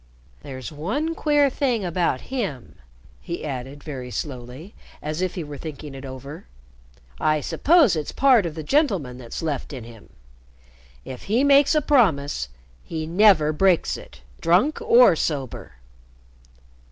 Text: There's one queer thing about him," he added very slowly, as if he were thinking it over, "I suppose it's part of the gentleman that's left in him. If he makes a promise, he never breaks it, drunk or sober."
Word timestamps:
There's 0.41 0.71
one 0.71 1.13
queer 1.13 1.47
thing 1.51 1.85
about 1.85 2.21
him," 2.33 2.73
he 3.21 3.45
added 3.45 3.83
very 3.83 4.09
slowly, 4.09 4.73
as 4.99 5.21
if 5.21 5.35
he 5.35 5.43
were 5.43 5.59
thinking 5.59 5.93
it 5.93 6.05
over, 6.05 6.47
"I 7.19 7.39
suppose 7.39 7.95
it's 7.95 8.11
part 8.11 8.47
of 8.47 8.55
the 8.55 8.63
gentleman 8.63 9.19
that's 9.19 9.43
left 9.43 9.71
in 9.73 9.83
him. 9.83 10.09
If 11.05 11.25
he 11.25 11.43
makes 11.43 11.75
a 11.75 11.81
promise, 11.81 12.49
he 12.83 13.05
never 13.05 13.53
breaks 13.53 13.95
it, 13.95 14.21
drunk 14.39 14.81
or 14.81 15.15
sober." 15.15 15.73